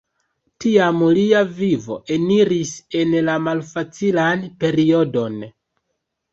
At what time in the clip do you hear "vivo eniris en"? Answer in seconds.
1.59-3.15